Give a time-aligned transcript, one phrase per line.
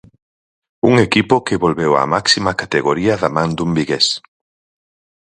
[0.89, 4.07] Un equipo que volveu á máxima categoría da man dun vigués.